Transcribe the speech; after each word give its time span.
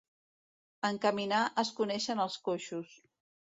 En 0.89 0.97
caminar 1.03 1.43
es 1.65 1.73
coneixen 1.81 2.25
els 2.27 2.41
coixos. 2.51 2.99